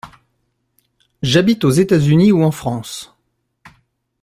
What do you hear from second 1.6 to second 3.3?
aux États-Unis ou en France.